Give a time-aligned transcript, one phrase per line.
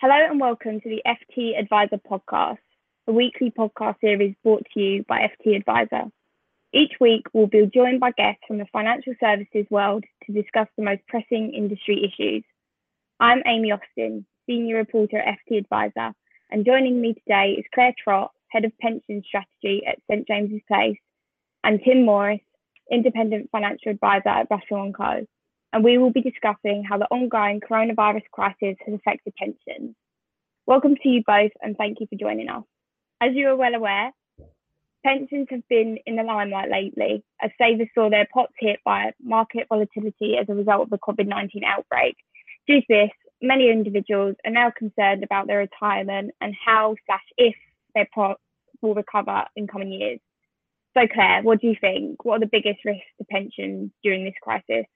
[0.00, 2.56] Hello and welcome to the FT Adviser podcast,
[3.06, 6.04] a weekly podcast series brought to you by FT Adviser.
[6.72, 10.84] Each week, we'll be joined by guests from the financial services world to discuss the
[10.84, 12.42] most pressing industry issues.
[13.20, 16.14] I'm Amy Austin, Senior Reporter at FT Adviser,
[16.50, 20.96] and joining me today is Claire Trott, Head of Pension Strategy at St James's Place,
[21.62, 22.40] and Tim Morris,
[22.90, 25.26] Independent Financial Advisor at Russell & Co
[25.72, 29.94] and we will be discussing how the ongoing coronavirus crisis has affected pensions.
[30.66, 32.64] Welcome to you both, and thank you for joining us.
[33.20, 34.12] As you are well aware,
[35.04, 39.66] pensions have been in the limelight lately as savers saw their pots hit by market
[39.68, 42.16] volatility as a result of the COVID 19 outbreak.
[42.66, 47.54] Due to this, many individuals are now concerned about their retirement and how slash if
[47.94, 48.38] their pot
[48.82, 50.20] will recover in coming years.
[50.96, 52.24] So, Claire, what do you think?
[52.24, 54.86] What are the biggest risks to pensions during this crisis?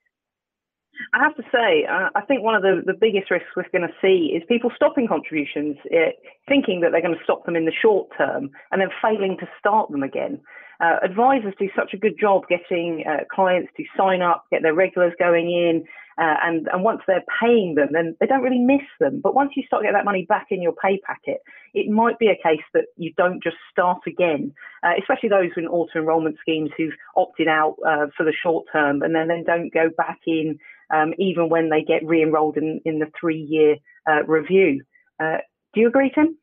[1.13, 3.87] I have to say, uh, I think one of the, the biggest risks we're going
[3.87, 6.11] to see is people stopping contributions, uh,
[6.47, 9.47] thinking that they're going to stop them in the short term and then failing to
[9.59, 10.39] start them again.
[10.81, 14.73] Uh, advisors do such a good job getting uh, clients to sign up, get their
[14.73, 15.85] regulars going in,
[16.17, 19.19] uh, and and once they're paying them, then they don't really miss them.
[19.21, 21.41] But once you start getting that money back in your pay packet,
[21.73, 24.53] it might be a case that you don't just start again.
[24.83, 29.01] Uh, especially those in auto enrolment schemes who've opted out uh, for the short term
[29.01, 30.57] and then then don't go back in
[30.93, 33.77] um, even when they get re-enrolled in, in the three-year
[34.09, 34.81] uh, review.
[35.21, 35.37] Uh,
[35.73, 36.37] do you agree, Tim?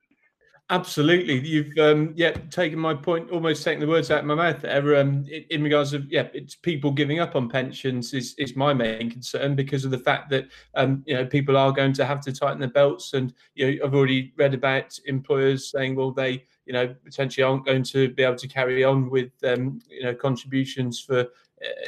[0.73, 4.63] Absolutely, you've um, yeah taken my point, almost taken the words out of my mouth
[4.63, 4.97] there.
[4.97, 8.73] Um, in, in, regards of yeah, it's people giving up on pensions is, is my
[8.73, 12.23] main concern because of the fact that um, you know people are going to have
[12.23, 16.45] to tighten their belts, and you know I've already read about employers saying well they
[16.65, 20.15] you know potentially aren't going to be able to carry on with um, you know
[20.15, 21.27] contributions for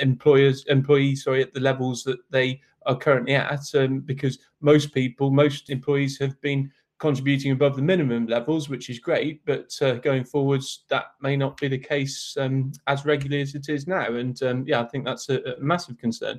[0.00, 5.30] employers employees sorry at the levels that they are currently at um, because most people
[5.30, 10.25] most employees have been contributing above the minimum levels which is great but uh, going
[10.25, 14.06] forwards that may not be the case um, as regularly as it is now.
[14.14, 16.39] And um, yeah i think that's a, a massive concern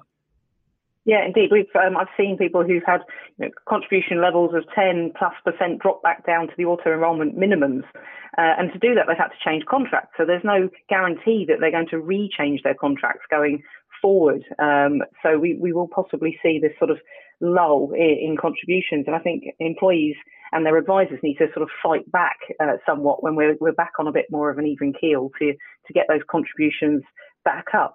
[1.05, 1.49] yeah, indeed.
[1.51, 3.01] We've um, I've seen people who've had
[3.37, 7.37] you know, contribution levels of 10 plus percent drop back down to the auto enrolment
[7.37, 7.83] minimums,
[8.37, 10.13] uh, and to do that they've had to change contracts.
[10.17, 13.61] So there's no guarantee that they're going to re-change their contracts going
[14.01, 14.43] forward.
[14.57, 16.97] Um, so we we will possibly see this sort of
[17.39, 20.15] lull in, in, contributions, and I think employees
[20.53, 23.93] and their advisors need to sort of fight back uh, somewhat when we're we're back
[23.99, 25.53] on a bit more of an even keel to
[25.85, 27.03] to get those contributions
[27.43, 27.93] back up.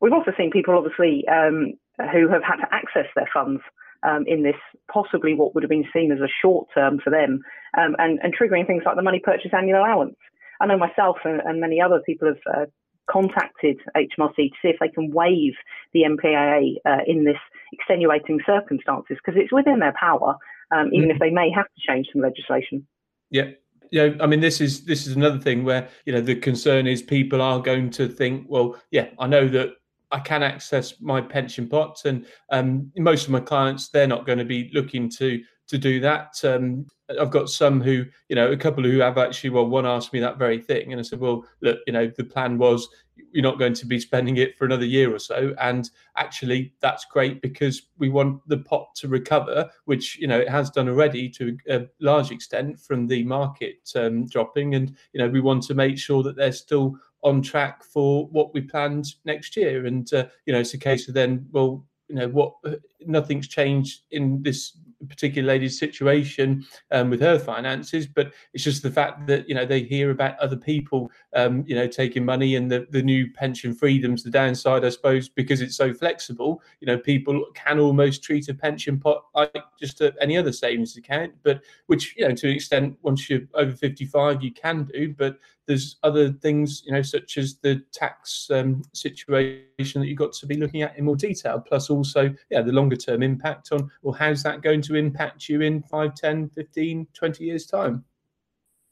[0.00, 1.72] We've also seen people obviously um,
[2.12, 3.60] who have had to access their funds
[4.02, 4.56] um, in this
[4.92, 7.40] possibly what would have been seen as a short term for them
[7.78, 10.16] um, and, and, triggering things like the money purchase annual allowance.
[10.60, 12.66] I know myself and, and many other people have uh,
[13.10, 15.54] contacted HMRC to see if they can waive
[15.92, 17.36] the MPAA uh, in this
[17.72, 20.36] extenuating circumstances because it's within their power,
[20.70, 21.10] um, even mm-hmm.
[21.12, 22.86] if they may have to change some legislation.
[23.30, 23.50] Yeah,
[23.90, 27.02] yeah, I mean, this is this is another thing where you know the concern is
[27.02, 29.74] people are going to think, well, yeah, I know that
[30.10, 34.38] I can access my pension pot, and um, most of my clients they're not going
[34.38, 36.32] to be looking to to do that.
[36.44, 36.86] Um,
[37.20, 40.20] I've got some who, you know, a couple who have actually, well, one asked me
[40.20, 42.88] that very thing, and I said, well, look, you know, the plan was
[43.32, 47.04] you're not going to be spending it for another year or so, and actually that's
[47.06, 51.28] great because we want the pot to recover, which you know it has done already
[51.30, 55.74] to a large extent from the market um, dropping, and you know we want to
[55.74, 60.26] make sure that they're still on track for what we planned next year, and uh,
[60.46, 62.54] you know it's a case of then, well, you know what
[63.00, 68.90] nothing's changed in this particular lady's situation um, with her finances, but it's just the
[68.90, 72.70] fact that you know they hear about other people, um, you know, taking money and
[72.70, 74.22] the the new pension freedoms.
[74.22, 78.54] The downside, I suppose, because it's so flexible, you know, people can almost treat a
[78.54, 82.54] pension pot like just a, any other savings account, but which you know to an
[82.54, 87.02] extent, once you're over fifty five, you can do, but there's other things, you know,
[87.02, 91.16] such as the tax um, situation that you've got to be looking at in more
[91.16, 91.60] detail.
[91.60, 95.60] Plus, also, yeah, the longer term impact on, well, how's that going to impact you
[95.60, 98.04] in 5, 10, 15, 20 years' time?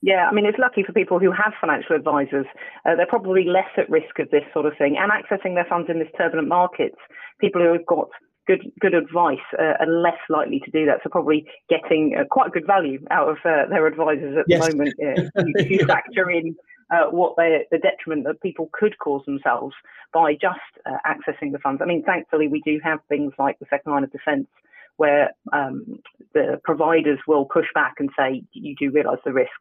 [0.02, 2.44] Yeah, I mean, it's lucky for people who have financial advisors.
[2.84, 5.88] Uh, they're probably less at risk of this sort of thing and accessing their funds
[5.88, 6.98] in this turbulent markets.
[7.40, 8.08] People who have got
[8.46, 11.00] good good advice uh, are less likely to do that.
[11.02, 14.68] So probably getting uh, quite a good value out of uh, their advisors at yes.
[14.68, 14.94] the moment.
[14.98, 16.54] if you factor in
[16.90, 19.74] uh, what they, the detriment that people could cause themselves
[20.12, 21.80] by just uh, accessing the funds.
[21.82, 24.48] I mean, thankfully, we do have things like the second line of defence
[24.96, 25.98] where um,
[26.32, 29.52] the providers will push back and say, you do realise the risks.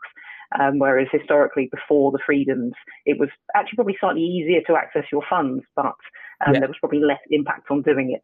[0.59, 2.73] Um, whereas historically, before the freedoms,
[3.05, 5.95] it was actually probably slightly easier to access your funds, but
[6.45, 6.59] um, yeah.
[6.59, 8.21] there was probably less impact on doing it.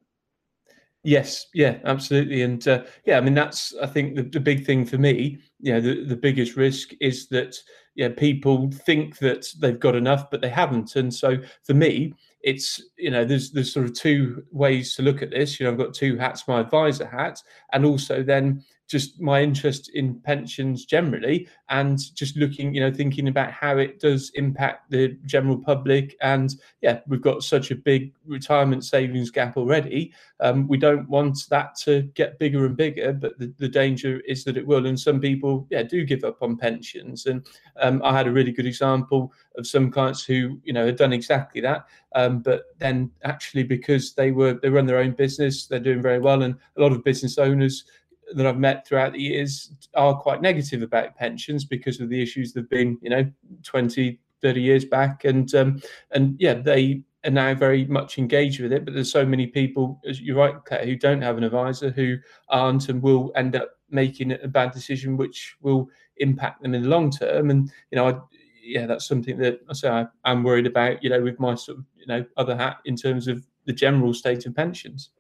[1.04, 4.86] Yes, yeah, absolutely, and uh, yeah, I mean that's I think the, the big thing
[4.86, 7.56] for me, you know, the, the biggest risk is that
[8.00, 12.82] yeah, people think that they've got enough, but they haven't, and so for me, it's
[12.98, 15.60] you know there's there's sort of two ways to look at this.
[15.60, 17.44] You know, I've got two hats, my advisor hat,
[17.74, 23.28] and also then just my interest in pensions generally and just looking you know thinking
[23.28, 26.18] about how it does impact the general public.
[26.22, 30.12] And yeah we've got such a big retirement savings gap already.
[30.40, 34.44] Um, we don't want that to get bigger and bigger but the, the danger is
[34.44, 34.88] that it will.
[34.88, 37.28] And some people yeah do give up on pensions.
[37.28, 37.48] And
[37.80, 41.14] um, i had a really good example of some clients who you know had done
[41.14, 41.86] exactly that.
[42.16, 46.20] Um, but then actually because they were they run their own business they're doing very
[46.20, 46.42] well.
[46.42, 47.86] And a lot of business owners
[48.34, 52.54] that I've met throughout the years are quite negative about pensions because of the issues
[52.54, 53.30] that have been, you know,
[53.64, 55.26] 20, 30 years back.
[55.26, 55.82] And um,
[56.12, 58.86] and yeah, they are now very much engaged with it.
[58.86, 62.18] But there's so many people, as you're right, Claire, who don't have an advisor, who
[62.50, 66.90] aren't and will end up making a bad decision, which will impact them in the
[66.90, 67.50] long term.
[67.50, 68.20] And you know, I,
[68.62, 71.04] yeah, that's something that I say I, I'm worried about.
[71.04, 74.14] You know, with my sort of you know other hat in terms of the general
[74.14, 75.12] state of pensions.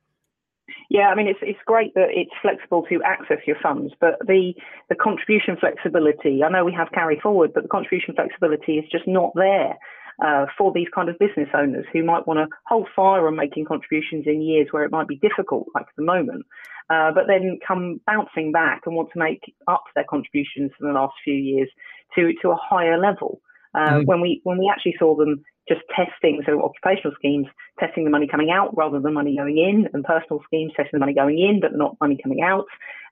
[0.89, 4.53] Yeah, I mean it's it's great that it's flexible to access your funds, but the
[4.89, 6.43] the contribution flexibility.
[6.43, 9.77] I know we have carry forward, but the contribution flexibility is just not there
[10.25, 13.65] uh, for these kind of business owners who might want to hold fire on making
[13.65, 16.43] contributions in years where it might be difficult, like at the moment,
[16.89, 20.93] uh, but then come bouncing back and want to make up their contributions for the
[20.93, 21.69] last few years
[22.15, 23.41] to to a higher level.
[23.75, 24.05] Uh, mm.
[24.05, 27.47] When we when we actually saw them just testing, so occupational schemes
[27.79, 30.99] testing the money coming out rather than money going in, and personal schemes testing the
[30.99, 32.65] money going in but not money coming out,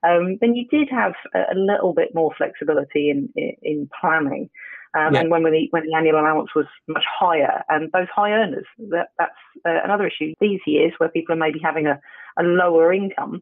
[0.03, 4.49] um, then you did have a, little bit more flexibility in in, in planning.
[4.97, 5.21] Um, yeah.
[5.21, 9.09] And when the when the annual allowance was much higher, and those high earners, that,
[9.19, 9.31] that's
[9.65, 10.33] uh, another issue.
[10.39, 11.99] These years where people are maybe having a,
[12.39, 13.41] a lower income,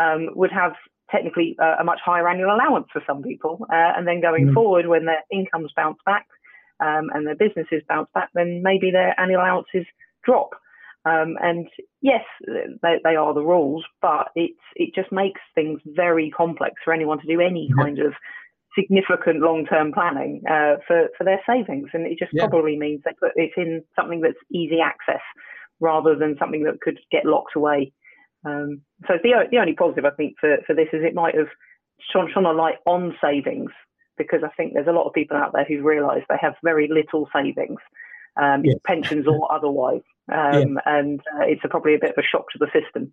[0.00, 0.72] um, would have
[1.10, 4.54] technically uh, a much higher annual allowance for some people, uh, and then going mm.
[4.54, 6.26] forward when their incomes bounce back
[6.80, 9.86] um, and their businesses bounce back, then maybe their annual allowances
[10.24, 10.50] drop.
[11.06, 11.68] Um, and
[12.00, 12.24] yes,
[12.82, 17.20] they, they, are the rules, but it's it just makes things very complex for anyone
[17.20, 17.84] to do any yeah.
[17.84, 18.14] kind of
[18.78, 22.46] significant long-term planning uh, for for their savings, and it just yeah.
[22.46, 25.20] probably means they put it in something that's easy access
[25.78, 27.92] rather than something that could get locked away.
[28.46, 31.48] Um, so the the only positive I think for for this is it might have
[32.12, 33.70] shone, shone a light on savings
[34.16, 36.88] because I think there's a lot of people out there who realise they have very
[36.88, 37.80] little savings,
[38.36, 38.76] um, yes.
[38.84, 40.02] pensions or otherwise,
[40.32, 40.98] um, yeah.
[40.98, 43.12] and uh, it's a, probably a bit of a shock to the system.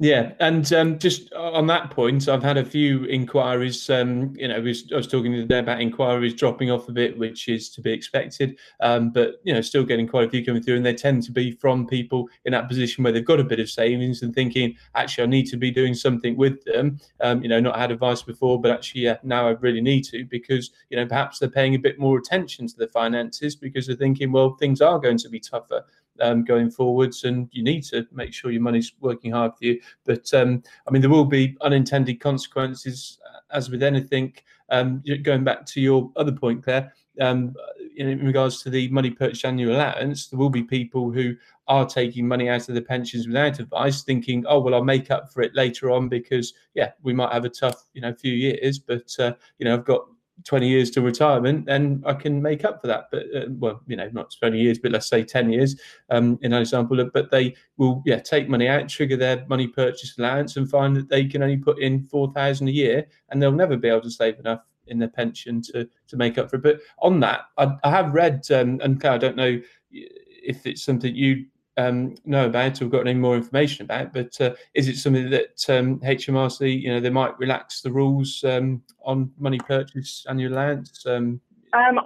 [0.00, 3.90] Yeah, and um, just on that point, I've had a few inquiries.
[3.90, 6.92] Um, you know, I was, I was talking the day about inquiries dropping off a
[6.92, 8.56] bit, which is to be expected.
[8.78, 11.32] Um, but you know, still getting quite a few coming through, and they tend to
[11.32, 14.76] be from people in that position where they've got a bit of savings and thinking,
[14.94, 17.00] actually, I need to be doing something with them.
[17.20, 20.24] Um, you know, not had advice before, but actually, yeah, now I really need to
[20.24, 23.96] because you know perhaps they're paying a bit more attention to the finances because they're
[23.96, 25.84] thinking, well, things are going to be tougher
[26.20, 29.80] um, going forwards, and you need to make sure your money's working hard for you.
[30.04, 34.34] But um, I mean, there will be unintended consequences, uh, as with anything.
[34.70, 37.54] Um, going back to your other point, Claire, um,
[37.96, 41.34] in regards to the money purchase annual allowance, there will be people who
[41.66, 45.32] are taking money out of the pensions without advice, thinking, "Oh, well, I'll make up
[45.32, 48.78] for it later on because, yeah, we might have a tough, you know, few years,
[48.78, 50.06] but uh, you know, I've got
[50.44, 53.08] 20 years to retirement, then I can make up for that.
[53.10, 55.80] But uh, well, you know, not 20 years, but let's say 10 years
[56.10, 57.04] um, in an example.
[57.12, 61.08] But they will, yeah, take money out, trigger their money purchase allowance, and find that
[61.08, 64.38] they can only put in 4,000 a year, and they'll never be able to save
[64.38, 66.62] enough in their pension to to make up for it.
[66.62, 71.14] But on that, I, I have read, um, and I don't know if it's something
[71.14, 71.46] you
[71.78, 74.12] um, know about or got any more information about.
[74.12, 78.42] But uh, is it something that um, HMRC, you know, they might relax the rules
[78.44, 81.06] um, on money purchase annual allowance?
[81.06, 81.40] Um,
[81.72, 82.00] um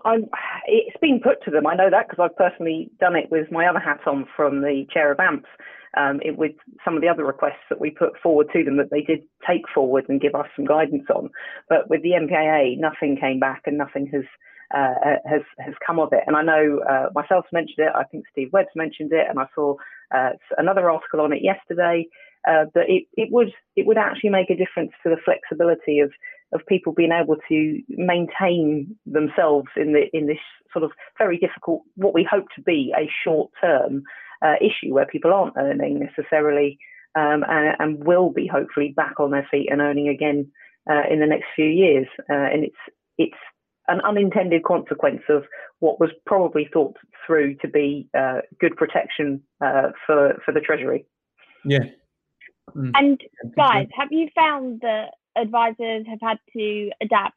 [0.67, 1.67] it's been put to them.
[1.67, 4.87] I know that because I've personally done it with my other hat on from the
[4.93, 5.49] chair of AMPS.
[5.95, 6.53] Um, it, with
[6.87, 9.69] some of the other requests that we put forward to them that they did take
[9.75, 11.29] forward and give us some guidance on.
[11.69, 14.25] But with the MPAA, nothing came back and nothing has
[14.75, 16.25] uh, has has come of it.
[16.27, 17.93] And I know uh, myself mentioned it.
[17.95, 19.77] I think Steve Webb's mentioned it, and I saw
[20.15, 22.07] uh, another article on it yesterday.
[22.49, 26.11] Uh, that it, it would it would actually make a difference to the flexibility of
[26.53, 31.83] of people being able to maintain themselves in the in this sort of very difficult
[31.95, 34.03] what we hope to be a short term
[34.45, 36.79] uh, issue where people aren't earning necessarily
[37.15, 40.51] um, and, and, will be hopefully back on their feet and earning again
[41.09, 42.09] in the next few years.
[42.29, 42.75] and it's
[43.19, 43.39] it's
[43.89, 45.45] an unintended consequence of
[45.81, 46.97] what was probably thought
[47.27, 51.07] through to be uh, good protection uh, for for the Treasury.
[51.65, 51.85] Yeah.
[52.77, 52.93] Mm.
[52.95, 53.21] And
[53.57, 57.37] guys, have you found that advisors have had to adapt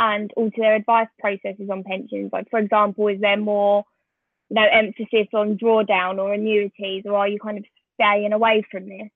[0.00, 2.30] and alter their advice processes on pensions?
[2.32, 3.84] Like, for example, is there more,
[4.50, 8.88] you know, emphasis on drawdown or annuities, or are you kind of staying away from
[8.88, 9.08] this?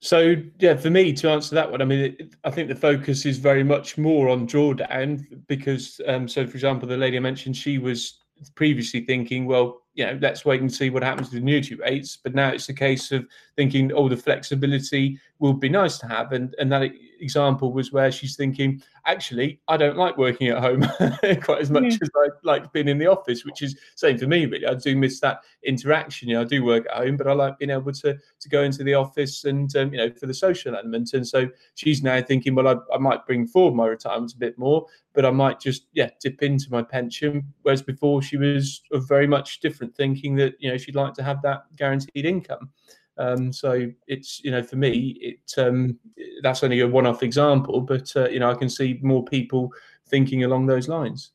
[0.00, 3.24] So yeah, for me to answer that one, I mean, it, I think the focus
[3.24, 7.56] is very much more on drawdown because, um, so for example, the lady I mentioned,
[7.56, 8.20] she was
[8.54, 12.18] previously thinking, well, you know, let's wait and see what happens with new annuity rates.
[12.22, 16.32] But now it's a case of thinking, oh, the flexibility will be nice to have.
[16.32, 16.90] And and that
[17.24, 20.82] example was where she's thinking, actually, I don't like working at home
[21.42, 22.02] quite as much mm.
[22.02, 24.66] as I like being in the office, which is same for me, really.
[24.66, 26.28] I do miss that interaction.
[26.28, 28.62] You know, I do work at home, but I like being able to to go
[28.62, 31.14] into the office and um, you know for the social element.
[31.14, 34.58] And so she's now thinking, well, I, I might bring forward my retirement a bit
[34.58, 37.42] more, but I might just yeah dip into my pension.
[37.62, 41.22] Whereas before she was of very much different, thinking that you know she'd like to
[41.22, 42.70] have that guaranteed income.
[43.16, 45.98] Um, so it's you know for me it um,
[46.42, 49.72] that's only a one-off example, but uh, you know I can see more people
[50.08, 51.32] thinking along those lines.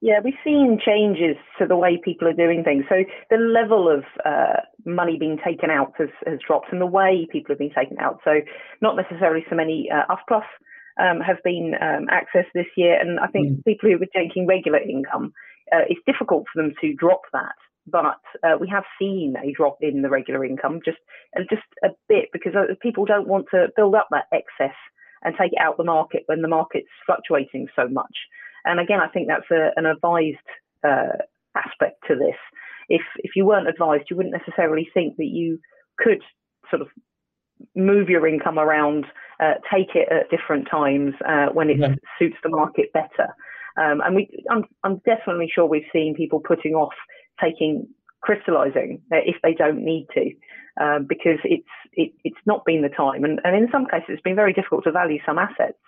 [0.00, 2.84] Yeah, we've seen changes to the way people are doing things.
[2.88, 7.26] So the level of uh, money being taken out has, has, dropped, and the way
[7.32, 8.20] people have been taken out.
[8.22, 8.40] So
[8.80, 10.44] not necessarily so many uh, plus
[11.00, 13.64] um, have been um, accessed this year, and I think mm.
[13.64, 15.32] people who were taking regular income,
[15.72, 17.56] uh, it's difficult for them to drop that
[17.90, 20.98] but uh, we have seen a drop in the regular income just
[21.36, 24.76] uh, just a bit because uh, people don't want to build up that excess
[25.22, 28.14] and take it out the market when the market's fluctuating so much.
[28.64, 30.36] And again, I think that's a, an advised
[30.84, 31.18] uh,
[31.56, 32.36] aspect to this.
[32.88, 35.58] If if you weren't advised, you wouldn't necessarily think that you
[35.98, 36.22] could
[36.70, 36.88] sort of
[37.74, 39.06] move your income around,
[39.40, 41.94] uh, take it at different times uh, when it yeah.
[42.18, 43.34] suits the market better.
[43.76, 46.94] Um, and we, I'm, I'm definitely sure we've seen people putting off
[47.42, 47.86] taking
[48.20, 50.30] crystallizing if they don't need to,
[50.82, 54.22] um, because it's it, it's not been the time, and, and in some cases it's
[54.22, 55.78] been very difficult to value some assets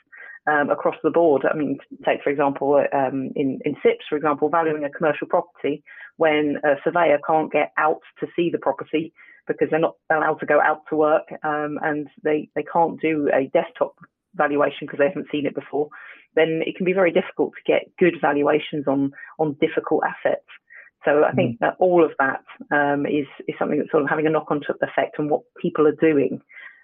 [0.50, 1.44] um, across the board.
[1.50, 5.82] I mean, take for example um, in in SIPPs, for example, valuing a commercial property
[6.16, 9.12] when a surveyor can't get out to see the property
[9.46, 13.28] because they're not allowed to go out to work, um, and they they can't do
[13.34, 13.94] a desktop
[14.34, 15.88] valuation because they haven't seen it before.
[16.36, 20.46] Then it can be very difficult to get good valuations on on difficult assets.
[21.04, 21.58] So I think mm.
[21.60, 25.16] that all of that um, is is something that's sort of having a knock-on effect
[25.18, 26.40] on what people are doing,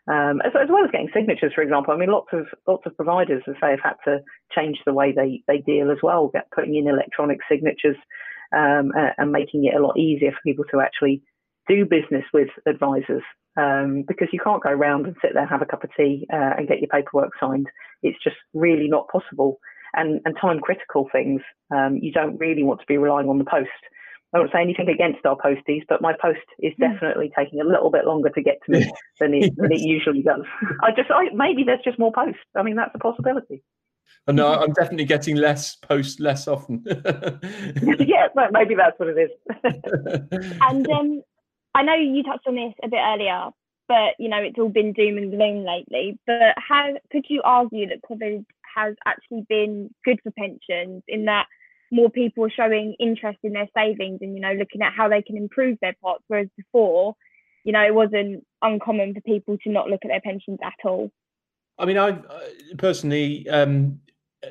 [0.09, 1.93] um, as, as, well as getting signatures, for example.
[1.93, 4.21] I mean, lots of lots of providers, as say, have had to
[4.57, 7.97] change the way they they deal as well, get, putting in electronic signatures
[8.57, 11.23] um, and, and, making it a lot easier for people to actually
[11.69, 13.23] do business with advisors.
[13.59, 16.27] Um, because you can't go around and sit there and have a cup of tea
[16.31, 17.67] uh, and get your paperwork signed.
[18.03, 19.59] It's just really not possible.
[19.95, 21.41] And, and time critical things,
[21.75, 23.71] um, you don't really want to be relying on the post.
[24.37, 26.93] I won't say anything against our posties, but my post is hmm.
[26.93, 28.91] definitely taking a little bit longer to get to me
[29.21, 30.43] than it, than it usually does.
[30.83, 32.41] I just, I, maybe there's just more posts.
[32.55, 33.63] I mean, that's a possibility.
[34.29, 36.85] Oh, no, I'm definitely getting less posts less often.
[36.87, 39.31] yeah, well, maybe that's what it is.
[40.61, 41.23] and um,
[41.75, 43.51] I know you touched on this a bit earlier,
[43.89, 46.19] but you know it's all been doom and gloom lately.
[46.27, 51.47] But how could you argue that COVID has actually been good for pensions in that
[51.93, 55.37] more people showing interest in their savings and you know looking at how they can
[55.37, 57.15] improve their pots whereas before
[57.65, 61.11] you know it wasn't uncommon for people to not look at their pensions at all.
[61.79, 62.19] I mean i
[62.79, 64.01] personally um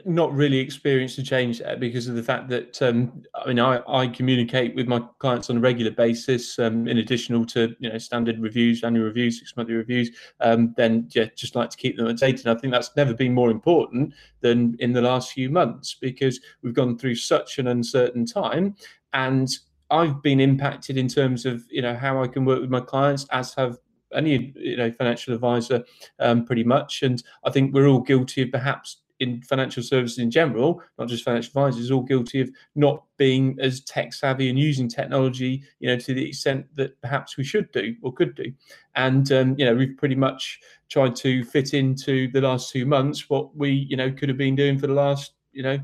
[0.04, 3.82] not really experienced a change there because of the fact that um, I mean I,
[3.88, 7.98] I communicate with my clients on a regular basis um, in additional to you know
[7.98, 10.12] standard reviews, annual reviews, six monthly reviews.
[10.42, 12.46] Um, then yeah, just like to keep them updated.
[12.46, 16.39] and I think that's never been more important than in the last few months because
[16.62, 18.75] we've gone through such an uncertain time
[19.13, 19.50] and
[19.92, 23.25] I've been impacted in terms of you know how I can work with my clients,
[23.32, 23.77] as have
[24.13, 25.84] any you know financial advisor,
[26.20, 27.04] um, pretty much.
[27.04, 31.24] And I think we're all guilty of perhaps in financial services in general, not just
[31.24, 35.98] financial advisors, all guilty of not being as tech savvy and using technology, you know,
[35.98, 38.52] to the extent that perhaps we should do or could do.
[38.96, 43.30] And um, you know, we've pretty much tried to fit into the last two months
[43.30, 45.80] what we, you know, could have been doing for the last, you know,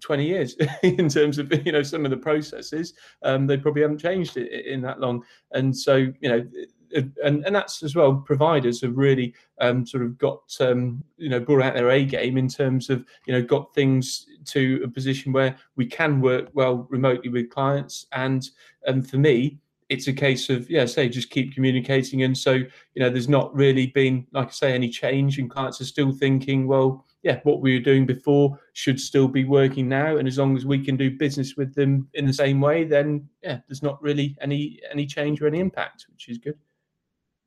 [0.00, 2.92] 20 years in terms of you know some of the processes
[3.22, 6.44] um, they probably haven't changed it in that long and so you know
[6.92, 8.14] and and that's as well.
[8.14, 12.36] Providers have really um, sort of got um, you know brought out their A game
[12.36, 16.86] in terms of you know got things to a position where we can work well
[16.90, 18.06] remotely with clients.
[18.12, 18.48] And
[18.86, 19.58] and for me,
[19.88, 22.22] it's a case of yeah, say just keep communicating.
[22.22, 25.80] And so you know, there's not really been like I say any change, and clients
[25.80, 30.16] are still thinking, well, yeah, what we were doing before should still be working now.
[30.16, 33.28] And as long as we can do business with them in the same way, then
[33.42, 36.58] yeah, there's not really any any change or any impact, which is good.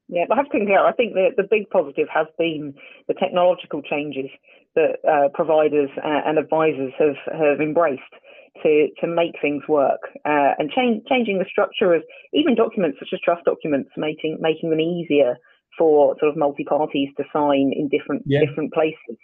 [0.08, 0.86] Yeah, but I have to concur.
[0.86, 2.76] I think the, the big positive has been
[3.08, 4.30] the technological changes
[4.76, 8.14] that uh, providers uh, and advisors have, have embraced
[8.64, 13.10] to, to make things work uh, and change, changing the structure of even documents such
[13.14, 15.36] as trust documents, making, making them easier
[15.78, 18.40] for sort of multi parties to sign in different yeah.
[18.40, 19.20] different places.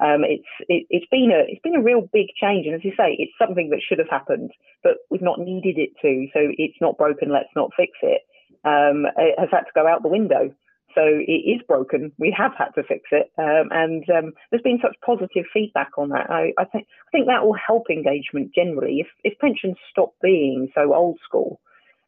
[0.00, 2.92] Um, it's it, has been a it's been a real big change, and as you
[2.96, 4.50] say, it's something that should have happened,
[4.82, 6.26] but we've not needed it to.
[6.32, 7.32] So it's not broken.
[7.32, 8.22] Let's not fix it.
[8.64, 10.54] Um, it has had to go out the window.
[10.94, 12.12] So it is broken.
[12.18, 16.10] We have had to fix it, um, and um, there's been such positive feedback on
[16.10, 16.30] that.
[16.30, 19.00] I, I, think I think that will help engagement generally.
[19.00, 21.60] If if pensions stop being so old school,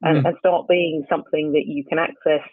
[0.02, 0.28] and, mm.
[0.28, 2.46] and start being something that you can access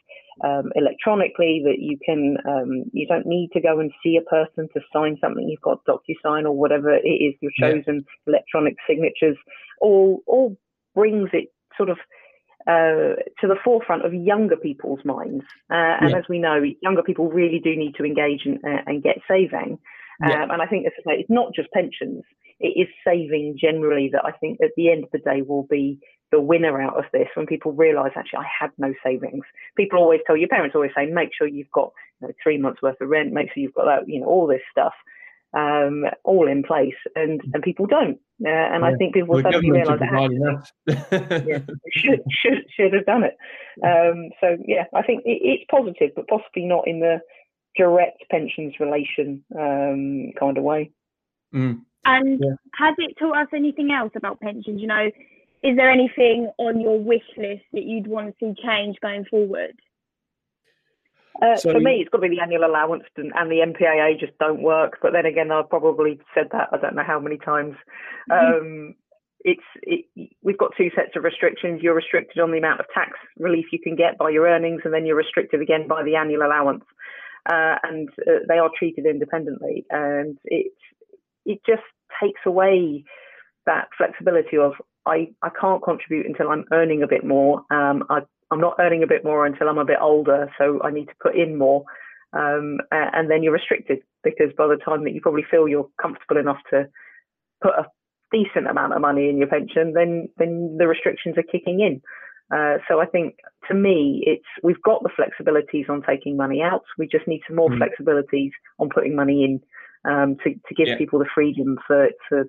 [0.43, 4.67] um, electronically, that you can, um, you don't need to go and see a person
[4.73, 5.47] to sign something.
[5.47, 8.33] You've got DocuSign or whatever it is, your chosen yeah.
[8.33, 9.37] electronic signatures,
[9.81, 10.57] all, all
[10.95, 11.97] brings it sort of
[12.67, 15.43] uh, to the forefront of younger people's minds.
[15.69, 16.17] Uh, and yeah.
[16.17, 19.79] as we know, younger people really do need to engage and, uh, and get saving.
[20.21, 20.43] Yeah.
[20.43, 22.23] Um, and I think it's not just pensions,
[22.59, 25.99] it is saving generally that I think at the end of the day will be
[26.31, 29.43] the winner out of this when people realize actually I had no savings.
[29.75, 31.91] People always tell your parents always say, make sure you've got
[32.21, 34.47] you know, three months worth of rent, make sure you've got that, you know, all
[34.47, 34.93] this stuff
[35.53, 38.19] um, all in place, and and people don't.
[38.45, 38.89] Uh, and yeah.
[38.89, 41.59] I think people well, suddenly realise that yeah,
[41.91, 43.37] should should should have done it.
[43.83, 47.19] Um, so yeah, I think it, it's positive, but possibly not in the
[47.77, 50.91] direct pensions relation um, kind of way.
[51.53, 51.81] Mm.
[52.05, 52.55] And yeah.
[52.75, 54.81] has it taught us anything else about pensions?
[54.81, 55.09] You know,
[55.63, 59.79] is there anything on your wish list that you'd want to see change going forward?
[61.41, 64.19] Uh, so, for me, it's got to be the annual allowance and, and, the MPAA
[64.19, 64.99] just don't work.
[65.01, 67.75] But then again, I've probably said that I don't know how many times.
[68.29, 68.55] Mm-hmm.
[68.55, 68.95] Um,
[69.43, 70.05] it's it,
[70.41, 71.81] we've got two sets of restrictions.
[71.81, 74.93] You're restricted on the amount of tax relief you can get by your earnings, and
[74.93, 76.85] then you're restricted again by the annual allowance.
[77.51, 80.71] Uh, and uh, they are treated independently, and it
[81.45, 81.83] it just
[82.21, 83.03] takes away
[83.65, 84.73] that flexibility of
[85.05, 87.65] I, I can't contribute until I'm earning a bit more.
[87.69, 88.21] Um, I,
[88.53, 91.15] I'm not earning a bit more until I'm a bit older, so I need to
[91.21, 91.83] put in more.
[92.31, 96.37] Um, and then you're restricted because by the time that you probably feel you're comfortable
[96.37, 96.87] enough to
[97.61, 97.85] put a
[98.31, 102.01] decent amount of money in your pension, then then the restrictions are kicking in.
[102.55, 103.35] Uh, so I think
[103.69, 106.83] to me, it's we've got the flexibilities on taking money out.
[106.97, 107.79] We just need some more mm.
[107.79, 109.61] flexibilities on putting money in
[110.11, 110.97] um, to to give yeah.
[110.97, 112.45] people the freedom for for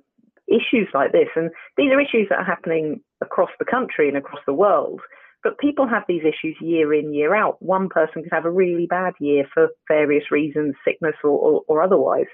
[0.49, 1.29] issues like this.
[1.37, 5.01] And these are issues that are happening across the country and across the world.
[5.45, 7.63] But people have these issues year in, year out.
[7.63, 11.83] One person could have a really bad year for various reasons, sickness or, or, or
[11.83, 12.27] otherwise.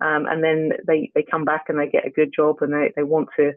[0.00, 2.92] Um, and then they, they come back and they get a good job and they,
[2.94, 3.52] they want to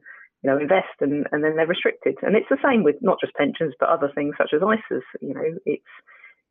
[0.46, 2.16] you know, invest and, and then they're restricted.
[2.22, 5.02] And it's the same with not just pensions, but other things such as ISAs.
[5.20, 5.84] You know, it's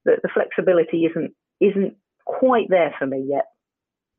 [0.04, 3.44] the, the flexibility isn't isn't quite there for me yet.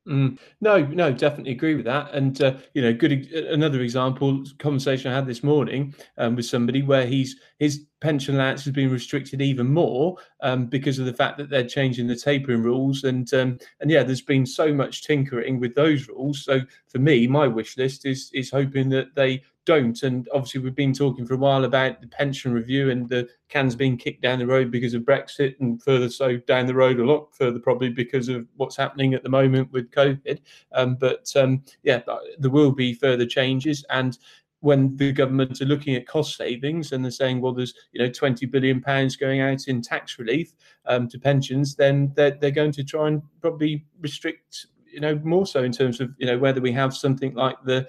[0.08, 0.38] Mm.
[0.62, 2.14] No, no, definitely agree with that.
[2.14, 6.82] And uh, you know, good another example conversation I had this morning um, with somebody
[6.82, 11.38] where he's his pension allowance has been restricted even more um, because of the fact
[11.38, 13.04] that they're changing the tapering rules.
[13.04, 16.44] And um, and yeah, there's been so much tinkering with those rules.
[16.44, 20.04] So for me, my wish list is is hoping that they don't.
[20.04, 23.76] And obviously, we've been talking for a while about the pension review and the cans
[23.76, 27.06] being kicked down the road because of Brexit, and further so down the road a
[27.06, 30.40] lot further probably because of what's happening at the moment with COVID.
[30.74, 32.02] Um, but um, yeah,
[32.38, 34.18] there will be further changes and
[34.66, 38.12] when the government are looking at cost savings and they're saying, well, there's you know
[38.12, 40.54] 20 billion pounds going out in tax relief
[40.88, 45.46] um, to pensions, then they're, they're going to try and probably restrict you know more
[45.46, 47.88] so in terms of you know whether we have something like the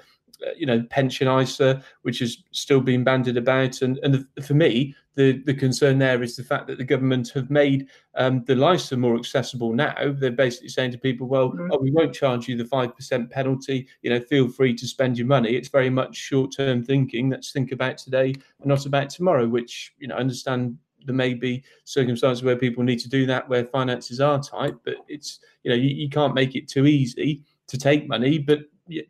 [0.57, 3.83] you know pension ISA, which is still being banded about.
[3.83, 7.31] And and the, for me, the the concern there is the fact that the government
[7.31, 9.95] have made um, the LISA more accessible now.
[10.13, 11.71] They're basically saying to people, well, mm-hmm.
[11.73, 13.89] oh, we won't charge you the five percent penalty.
[14.03, 15.57] You know, feel free to spend your money.
[15.57, 17.31] It's very much short term thinking.
[17.31, 19.49] Let's think about today and not about tomorrow.
[19.49, 23.49] Which you know, I understand there may be circumstances where people need to do that
[23.49, 27.43] where finances are tight, but it's you know you, you can't make it too easy
[27.69, 28.61] to take money, but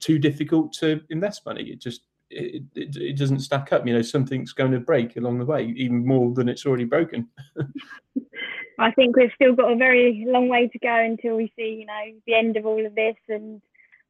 [0.01, 1.65] too difficult to invest money.
[1.65, 3.87] It just it, it, it, doesn't stack up.
[3.87, 7.29] You know, something's going to break along the way, even more than it's already broken.
[8.79, 11.87] I think we've still got a very long way to go until we see, you
[11.87, 13.63] know, the end of all of this and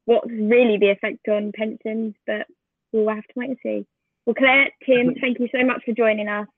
[0.07, 2.15] what's really the effect on pensions.
[2.27, 2.47] But
[2.93, 3.87] we'll have to wait and see.
[4.25, 6.49] Well, Claire, Tim, thank you so much for joining us.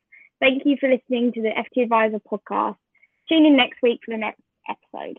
[0.41, 2.77] Thank you for listening to the FT Adviser podcast.
[3.29, 5.19] Tune in next week for the next episode.